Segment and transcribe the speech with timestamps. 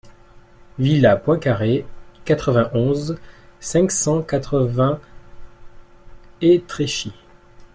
[0.79, 1.85] Villa Poincaré,
[2.25, 3.19] quatre-vingt-onze,
[3.59, 4.99] cinq cent quatre-vingts
[6.41, 7.13] Étréchy